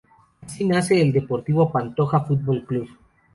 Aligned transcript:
Así 0.41 0.65
nace 0.65 0.99
el 0.99 1.11
Deportivo 1.11 1.71
Pantoja 1.71 2.21
Fútbol 2.21 2.63
Club. 2.65 2.89